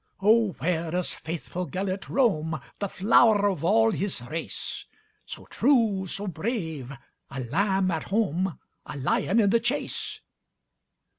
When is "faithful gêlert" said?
1.17-2.09